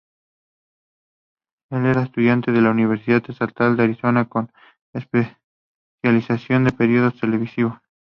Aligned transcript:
Él 1.69 1.85
era 1.85 2.01
estudiante 2.01 2.49
en 2.49 2.63
la 2.63 2.71
Universidad 2.71 3.21
Estatal 3.29 3.77
de 3.77 3.83
Arizona, 3.83 4.27
con 4.27 4.51
especialización 4.95 6.65
en 6.67 6.75
periodismo 6.75 7.19
televisivo. 7.19 7.79